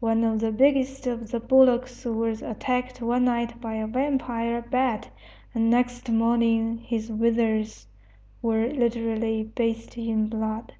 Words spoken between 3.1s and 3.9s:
night by a